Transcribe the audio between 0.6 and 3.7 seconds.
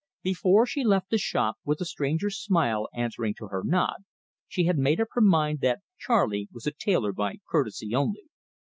she left the shop, with the stranger's smile answering to her